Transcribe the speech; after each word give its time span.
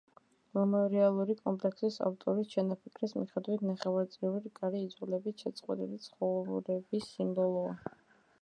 მემორიალური 0.57 1.33
კომპლექსის 1.41 1.97
ავტორის 2.07 2.49
ჩანაფიქრის 2.53 3.13
მიხედვით 3.19 3.63
ნახევრწრიული 3.73 4.41
რკალი 4.53 4.83
იძულებით 4.89 5.45
შეწყვეტილი 5.47 6.03
ცხოვრების 6.07 7.13
სიმბოლოა. 7.13 7.81